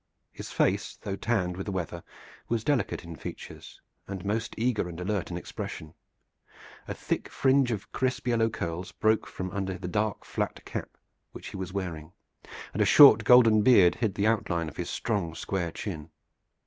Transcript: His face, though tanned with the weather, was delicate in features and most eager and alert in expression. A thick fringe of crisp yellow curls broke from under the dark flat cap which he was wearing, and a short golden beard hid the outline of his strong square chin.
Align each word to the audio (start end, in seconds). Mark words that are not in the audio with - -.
His 0.31 0.49
face, 0.51 0.97
though 0.99 1.15
tanned 1.15 1.55
with 1.55 1.67
the 1.67 1.71
weather, 1.71 2.01
was 2.49 2.63
delicate 2.63 3.03
in 3.03 3.15
features 3.15 3.79
and 4.07 4.25
most 4.25 4.55
eager 4.57 4.89
and 4.89 4.99
alert 4.99 5.29
in 5.29 5.37
expression. 5.37 5.93
A 6.87 6.95
thick 6.95 7.29
fringe 7.29 7.69
of 7.71 7.91
crisp 7.91 8.25
yellow 8.25 8.49
curls 8.49 8.91
broke 8.91 9.27
from 9.27 9.51
under 9.51 9.77
the 9.77 9.87
dark 9.87 10.25
flat 10.25 10.65
cap 10.65 10.97
which 11.33 11.49
he 11.49 11.55
was 11.57 11.71
wearing, 11.71 12.13
and 12.73 12.81
a 12.81 12.83
short 12.85 13.23
golden 13.25 13.61
beard 13.61 13.93
hid 13.93 14.15
the 14.15 14.25
outline 14.25 14.69
of 14.69 14.77
his 14.77 14.89
strong 14.89 15.35
square 15.35 15.69
chin. 15.69 16.09